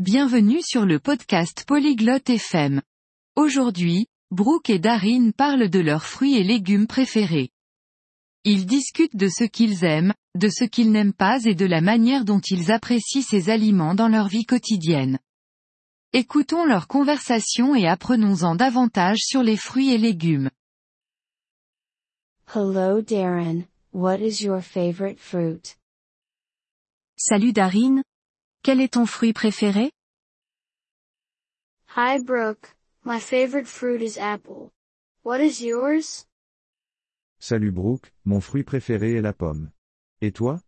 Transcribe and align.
Bienvenue 0.00 0.60
sur 0.60 0.86
le 0.86 0.98
podcast 0.98 1.62
Polyglotte 1.68 2.28
FM. 2.28 2.82
Aujourd'hui, 3.36 4.08
Brooke 4.32 4.68
et 4.68 4.80
Darin 4.80 5.30
parlent 5.30 5.70
de 5.70 5.78
leurs 5.78 6.04
fruits 6.04 6.34
et 6.34 6.42
légumes 6.42 6.88
préférés. 6.88 7.50
Ils 8.42 8.66
discutent 8.66 9.14
de 9.14 9.28
ce 9.28 9.44
qu'ils 9.44 9.84
aiment, 9.84 10.12
de 10.34 10.48
ce 10.48 10.64
qu'ils 10.64 10.90
n'aiment 10.90 11.12
pas 11.12 11.44
et 11.44 11.54
de 11.54 11.64
la 11.64 11.80
manière 11.80 12.24
dont 12.24 12.40
ils 12.40 12.72
apprécient 12.72 13.22
ces 13.22 13.50
aliments 13.50 13.94
dans 13.94 14.08
leur 14.08 14.26
vie 14.26 14.44
quotidienne. 14.44 15.20
Écoutons 16.12 16.64
leur 16.64 16.88
conversation 16.88 17.76
et 17.76 17.86
apprenons-en 17.86 18.56
davantage 18.56 19.20
sur 19.20 19.44
les 19.44 19.56
fruits 19.56 19.92
et 19.92 19.98
légumes. 19.98 20.50
Hello 22.52 23.00
Darren, 23.00 23.68
what 23.92 24.16
is 24.16 24.42
your 24.42 24.60
favorite 24.60 25.20
fruit? 25.20 25.76
Salut 27.16 27.52
Darin, 27.52 28.02
quel 28.64 28.80
est 28.80 28.94
ton 28.94 29.04
fruit 29.04 29.34
préféré? 29.34 29.92
Hi 31.96 32.18
Brooke, 32.18 32.74
my 33.04 33.20
favorite 33.20 33.66
fruit 33.66 34.02
is 34.02 34.16
apple. 34.18 34.72
What 35.22 35.40
is 35.40 35.60
yours? 35.60 36.24
Salut 37.38 37.70
Brooke, 37.70 38.10
mon 38.24 38.40
fruit 38.40 38.64
préféré 38.64 39.16
est 39.16 39.20
la 39.20 39.34
pomme. 39.34 39.70
Et 40.22 40.32
toi? 40.32 40.60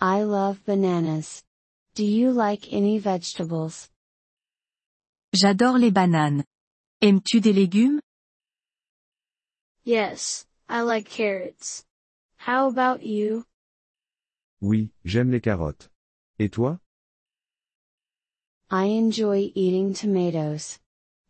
I 0.00 0.24
love 0.24 0.58
bananas. 0.66 1.44
Do 1.94 2.04
you 2.04 2.32
like 2.32 2.72
any 2.72 2.98
vegetables? 2.98 3.88
J'adore 5.32 5.78
les 5.78 5.92
bananes. 5.92 6.42
Aimes-tu 7.00 7.40
des 7.40 7.52
légumes? 7.52 8.00
Yes, 9.84 10.48
I 10.68 10.82
like 10.82 11.08
carrots. 11.08 11.84
How 12.36 12.66
about 12.68 13.04
you? 13.04 13.44
Oui, 14.60 14.90
j'aime 15.04 15.30
les 15.30 15.40
carottes. 15.40 15.88
Et 16.40 16.48
toi? 16.48 16.78
I 18.70 18.86
enjoy 18.86 19.52
eating 19.54 19.92
tomatoes. 19.92 20.78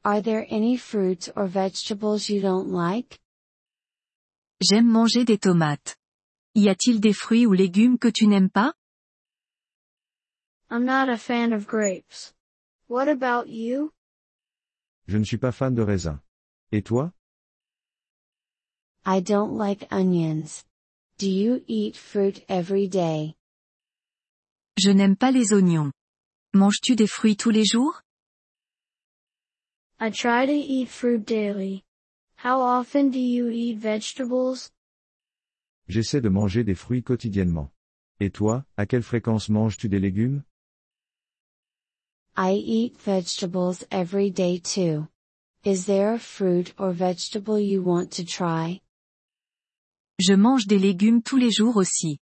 Are 0.05 0.20
there 0.20 0.47
any 0.48 0.77
fruits 0.77 1.28
or 1.34 1.48
vegetables 1.48 2.28
you 2.28 2.41
don't 2.41 2.69
like? 2.69 3.19
J'aime 4.62 4.86
manger 4.86 5.25
des 5.25 5.39
tomates. 5.39 5.97
Y 6.55 6.69
a-t-il 6.69 7.00
des 7.00 7.12
fruits 7.12 7.44
ou 7.44 7.55
légumes 7.55 7.98
que 7.98 8.12
tu 8.12 8.28
n'aimes 8.28 8.50
pas? 8.50 8.72
I'm 10.70 10.84
not 10.84 11.08
a 11.08 11.17
fan 11.19 11.52
of 11.52 11.67
grapes. 11.67 12.33
What 12.86 13.08
about 13.08 13.48
you? 13.48 13.92
Je 15.08 15.19
ne 15.19 15.24
suis 15.24 15.39
pas 15.39 15.52
fan 15.52 15.74
de 15.74 15.83
raisin. 15.83 16.20
Et 16.70 16.83
toi? 16.84 17.12
I 19.05 19.19
don't 19.19 19.56
like 19.56 19.89
onions. 19.91 20.64
Do 21.19 21.28
you 21.28 21.64
eat 21.67 21.97
fruit 21.97 22.45
every 22.48 22.86
day? 22.86 23.34
Je 24.83 24.91
n'aime 24.91 25.14
pas 25.14 25.31
les 25.31 25.53
oignons. 25.53 25.92
Manges-tu 26.55 26.97
des 26.97 27.06
fruits 27.06 27.36
tous 27.36 27.50
les 27.50 27.67
jours? 27.67 28.00
I 30.00 30.11
try 30.11 30.47
to 30.47 30.53
eat 30.53 30.89
fruit 30.89 31.23
daily. 31.27 31.84
How 32.42 32.62
often 32.62 33.11
do 33.11 33.19
you 33.19 33.51
eat 33.51 33.77
vegetables? 33.77 34.70
J'essaie 35.86 36.23
de 36.23 36.31
manger 36.31 36.64
des 36.64 36.75
fruits 36.75 37.03
quotidiennement. 37.03 37.70
Et 38.20 38.31
toi, 38.31 38.64
à 38.78 38.86
quelle 38.86 39.03
fréquence 39.03 39.51
manges-tu 39.51 39.91
des 39.91 40.01
légumes? 40.01 40.45
I 42.34 42.55
eat 42.55 42.97
vegetables 43.05 43.84
every 43.91 44.31
day 44.31 44.58
too. 44.58 45.08
Is 45.62 45.84
there 45.84 46.14
a 46.14 46.19
fruit 46.19 46.73
or 46.78 46.92
vegetable 46.92 47.61
you 47.61 47.83
want 47.83 48.11
to 48.12 48.25
try? 48.25 48.81
Je 50.19 50.33
mange 50.33 50.67
des 50.67 50.78
légumes 50.78 51.23
tous 51.23 51.36
les 51.36 51.51
jours 51.51 51.77
aussi. 51.77 52.19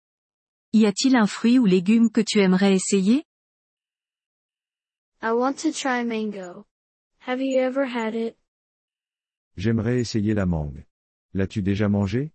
Y 0.75 0.87
a-t-il 0.87 1.15
un 1.15 1.29
fruit 1.29 1.61
ou 1.61 1.67
légume 1.67 2.11
que 2.11 2.21
tu 2.21 2.41
aimerais 2.41 2.75
essayer? 2.75 3.23
I 5.23 5.31
want 5.31 5.55
to 5.63 5.71
try 5.71 6.03
mango. 6.03 6.67
Have 7.21 7.41
you 7.41 7.61
ever 7.61 7.87
had 7.87 8.17
it? 8.17 8.37
J'aimerais 9.57 10.01
essayer 10.01 10.35
la 10.35 10.47
mangue. 10.47 10.85
L'as-tu 11.33 11.63
déjà 11.63 11.89
mangé? 11.89 12.33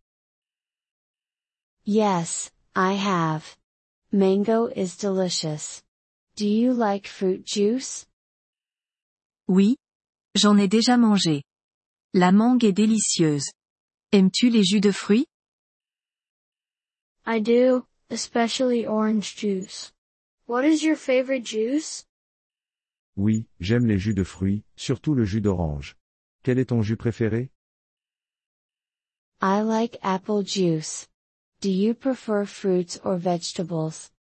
Yes, 1.84 2.50
I 2.78 2.94
have. 2.94 3.58
Mango 4.14 4.70
is 4.74 4.96
delicious. 4.96 5.84
Do 6.38 6.48
you 6.48 6.72
like 6.72 7.10
fruit 7.10 7.46
juice? 7.46 8.08
Oui. 9.50 9.76
J'en 10.34 10.58
ai 10.58 10.70
déjà 10.70 10.96
mangé. 10.96 11.44
La 12.14 12.32
mangue 12.32 12.64
est 12.64 12.72
délicieuse. 12.72 13.52
Aimes-tu 14.14 14.50
les 14.50 14.64
jus 14.64 14.80
de 14.80 14.94
fruits? 14.94 15.28
I 17.28 17.42
do, 17.42 17.86
especially 18.10 18.86
orange 18.86 19.36
juice. 19.36 19.92
What 20.48 20.66
is 20.66 20.84
your 20.84 20.96
favorite 20.96 21.46
juice? 21.46 22.06
Oui, 23.16 23.48
j'aime 23.60 23.86
les 23.86 24.00
jus 24.00 24.14
de 24.14 24.24
fruits, 24.24 24.64
surtout 24.76 25.14
le 25.14 25.26
jus 25.26 25.42
d'orange. 25.42 25.96
Quel 26.44 26.58
est 26.58 26.70
ton 26.70 26.82
jus 26.82 26.98
préféré? 26.98 27.52
I 29.42 29.62
like 29.62 29.98
apple 30.02 30.44
juice. 30.44 31.08
Do 31.62 31.70
you 31.70 31.94
prefer 31.94 32.46
fruits 32.46 33.00
or 33.04 33.18
vegetables? 33.18 34.12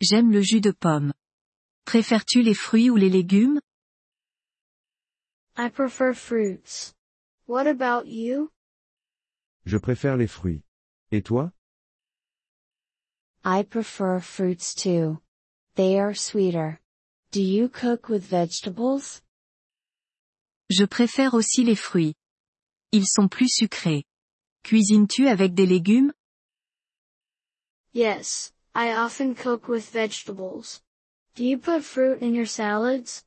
J'aime 0.00 0.32
le 0.32 0.42
jus 0.42 0.60
de 0.60 0.72
pomme. 0.72 1.12
Préfères-tu 1.84 2.42
les 2.42 2.54
fruits 2.54 2.90
ou 2.90 2.96
les 2.96 3.10
légumes? 3.10 3.60
I 5.56 5.68
prefer 5.68 6.14
fruits. 6.14 6.94
What 7.46 7.66
about 7.66 8.06
you? 8.06 8.50
Je 9.66 9.76
préfère 9.76 10.16
les 10.16 10.26
fruits. 10.26 10.62
Et 11.10 11.22
toi? 11.22 11.52
I 13.44 13.62
prefer 13.62 14.20
fruits 14.20 14.74
too. 14.74 15.20
They 15.74 15.98
are 15.98 16.12
sweeter. 16.14 16.78
Do 17.32 17.40
you 17.42 17.68
cook 17.68 18.08
with 18.08 18.24
vegetables? 18.24 19.22
Je 20.68 20.84
préfère 20.84 21.32
aussi 21.34 21.64
les 21.64 21.76
fruits. 21.76 22.14
Ils 22.92 23.06
sont 23.06 23.28
plus 23.28 23.48
sucrés. 23.48 24.04
Cuisines-tu 24.62 25.26
avec 25.26 25.54
des 25.54 25.66
légumes? 25.66 26.12
Yes, 27.92 28.52
I 28.74 28.92
often 28.92 29.34
cook 29.34 29.68
with 29.68 29.90
vegetables. 29.90 30.82
Do 31.34 31.42
you 31.44 31.56
put 31.56 31.82
fruit 31.82 32.20
in 32.20 32.34
your 32.34 32.46
salads? 32.46 33.24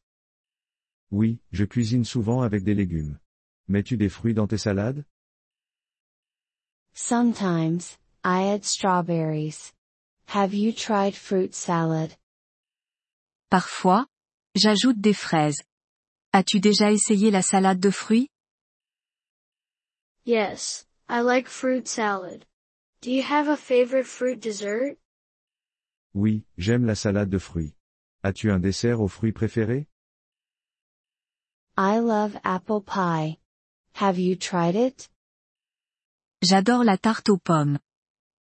Oui, 1.12 1.40
je 1.52 1.66
cuisine 1.66 2.06
souvent 2.06 2.44
avec 2.44 2.64
des 2.64 2.76
légumes. 2.76 3.18
Mets-tu 3.68 3.98
des 3.98 4.10
fruits 4.10 4.34
dans 4.34 4.48
tes 4.48 4.58
salades? 4.58 5.06
Sometimes, 6.94 7.98
I 8.24 8.44
add 8.44 8.64
strawberries. 8.64 9.74
Have 10.28 10.54
you 10.54 10.72
tried 10.74 11.16
fruit 11.16 11.54
salad? 11.54 12.16
Parfois, 13.50 14.08
j'ajoute 14.56 15.00
des 15.00 15.14
fraises. 15.14 15.62
As-tu 16.34 16.60
déjà 16.60 16.92
essayé 16.92 17.30
la 17.30 17.42
salade 17.44 17.80
de 17.80 17.92
fruits? 17.92 18.30
Yes, 20.26 20.86
I 21.08 21.22
like 21.22 21.48
fruit 21.48 21.88
salad. 21.88 22.46
Do 23.02 23.12
you 23.12 23.22
have 23.22 23.48
a 23.48 23.58
favorite 23.58 24.08
fruit 24.08 24.40
dessert? 24.40 24.98
Oui, 26.16 26.46
j'aime 26.58 26.86
la 26.86 26.96
salade 26.96 27.30
de 27.30 27.38
fruits. 27.38 27.76
As-tu 28.24 28.50
un 28.50 28.60
dessert 28.60 29.02
aux 29.02 29.10
fruits 29.10 29.34
préférés? 29.34 29.88
I 31.78 32.00
love 32.00 32.38
apple 32.44 32.82
pie. 32.82 33.40
Have 33.96 34.18
you 34.18 34.36
tried 34.36 34.76
it? 34.76 35.10
J'adore 36.42 36.84
la 36.84 36.98
tarte 36.98 37.30
aux 37.30 37.38
pommes. 37.38 37.80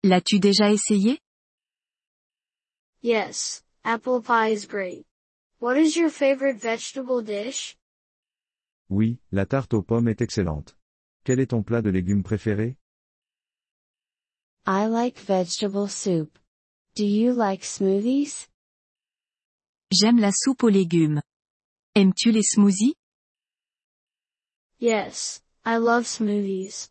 L'as-tu 0.04 0.40
déjà 0.40 0.72
essayé? 0.72 1.20
Yes, 3.02 3.64
apple 3.86 4.22
pie 4.22 4.50
is 4.50 4.66
great. 4.66 5.06
What 5.60 5.78
is 5.78 5.96
your 5.96 6.10
favorite 6.10 6.58
vegetable 6.60 7.22
dish? 7.22 7.78
Oui, 8.90 9.20
la 9.32 9.46
tarte 9.46 9.74
aux 9.74 9.84
pommes 9.86 10.10
est 10.10 10.22
excellente. 10.22 10.76
Quel 11.24 11.40
est 11.40 11.52
ton 11.52 11.64
plat 11.64 11.82
de 11.82 11.90
légumes 11.90 12.24
préféré? 12.24 12.76
I 14.66 14.86
like 14.88 15.18
vegetable 15.18 15.88
soup. 15.88 16.38
Do 16.96 17.06
you 17.06 17.34
like 17.34 17.64
smoothies? 17.64 18.48
J'aime 19.92 20.20
la 20.20 20.32
soupe 20.34 20.64
aux 20.64 20.70
légumes. 20.70 21.22
Aimes-tu 21.96 22.32
les 22.32 22.44
smoothies? 22.44 22.96
Yes, 24.80 25.42
I 25.66 25.78
love 25.78 26.06
smoothies. 26.06 26.90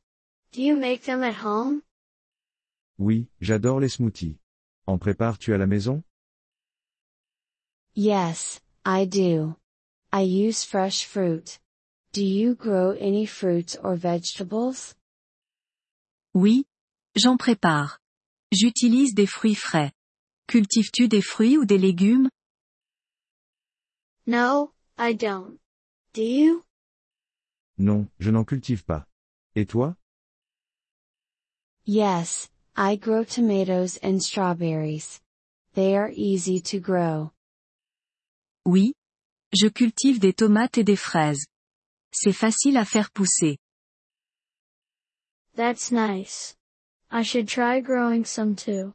Do 0.52 0.62
you 0.62 0.76
make 0.76 1.02
them 1.02 1.22
at 1.22 1.44
home? 1.44 1.82
Oui, 2.98 3.28
j'adore 3.40 3.80
les 3.80 3.90
smoothies. 3.90 4.38
En 4.86 4.98
prépares-tu 4.98 5.52
à 5.52 5.58
la 5.58 5.66
maison? 5.66 6.02
Yes, 8.00 8.60
I 8.84 9.06
do. 9.06 9.56
I 10.12 10.20
use 10.20 10.62
fresh 10.62 11.04
fruit. 11.04 11.58
Do 12.12 12.24
you 12.24 12.54
grow 12.54 12.92
any 12.92 13.26
fruits 13.26 13.76
or 13.82 13.96
vegetables? 13.96 14.94
Oui. 16.32 16.64
J'en 17.16 17.36
prépare. 17.36 17.98
J'utilise 18.52 19.14
des 19.16 19.26
fruits 19.26 19.56
frais. 19.56 19.90
Cultives-tu 20.46 21.08
des 21.08 21.20
fruits 21.20 21.58
ou 21.58 21.64
des 21.64 21.76
légumes? 21.76 22.30
No, 24.26 24.70
I 24.96 25.12
don't. 25.12 25.58
Do 26.12 26.22
you? 26.22 26.62
Non, 27.78 28.06
je 28.20 28.30
n'en 28.30 28.44
cultive 28.44 28.84
pas. 28.84 29.06
Et 29.56 29.66
toi? 29.66 29.96
Yes, 31.84 32.48
I 32.76 32.94
grow 32.94 33.24
tomatoes 33.24 33.98
and 34.04 34.22
strawberries. 34.22 35.20
They 35.74 35.96
are 35.96 36.12
easy 36.14 36.60
to 36.60 36.78
grow. 36.78 37.32
Oui. 38.68 38.92
Je 39.54 39.66
cultive 39.68 40.20
des 40.20 40.34
tomates 40.34 40.76
et 40.76 40.84
des 40.84 40.94
fraises. 40.94 41.46
C'est 42.12 42.34
facile 42.34 42.76
à 42.76 42.84
faire 42.84 43.10
pousser. 43.10 43.56
That's 45.56 45.90
nice. 45.90 46.54
I 47.10 47.22
should 47.22 47.48
try 47.48 47.80
growing 47.80 48.26
some 48.26 48.54
too. 48.54 48.92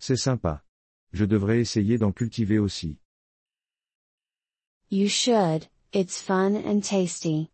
C'est 0.00 0.16
sympa. 0.16 0.64
Je 1.12 1.24
devrais 1.24 1.60
essayer 1.60 1.98
d'en 1.98 2.10
cultiver 2.10 2.58
aussi. 2.58 2.98
You 4.90 5.08
should, 5.08 5.68
it's 5.92 6.20
fun 6.20 6.56
and 6.56 6.80
tasty. 6.82 7.52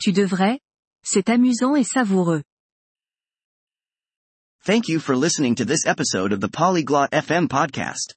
Tu 0.00 0.10
devrais. 0.12 0.58
C'est 1.04 1.28
amusant 1.28 1.76
et 1.76 1.84
savoureux. 1.84 2.42
Thank 4.64 4.88
you 4.88 4.98
for 4.98 5.14
listening 5.14 5.54
to 5.54 5.64
this 5.64 5.86
episode 5.86 6.32
of 6.32 6.40
the 6.40 6.48
Polyglot 6.48 7.10
FM 7.12 7.46
podcast. 7.48 8.16